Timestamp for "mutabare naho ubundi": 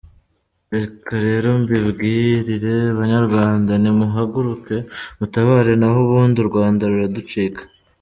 5.17-6.37